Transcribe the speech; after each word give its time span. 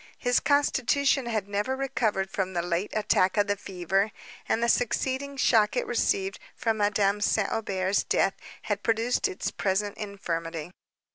His 0.17 0.39
constitution 0.39 1.27
had 1.27 1.47
never 1.47 1.75
recovered 1.75 2.31
from 2.31 2.53
the 2.53 2.63
late 2.63 2.89
attack 2.91 3.37
of 3.37 3.45
the 3.45 3.55
fever, 3.55 4.11
and 4.49 4.63
the 4.63 4.67
succeeding 4.67 5.37
shock 5.37 5.77
it 5.77 5.85
received 5.85 6.39
from 6.55 6.77
Madame 6.77 7.21
St. 7.21 7.51
Aubert's 7.51 8.01
death 8.03 8.33
had 8.63 8.81
produced 8.81 9.27
its 9.27 9.51
present 9.51 9.95
infirmity. 9.99 10.71